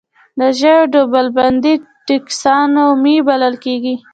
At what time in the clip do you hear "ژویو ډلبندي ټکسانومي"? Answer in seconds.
0.59-3.17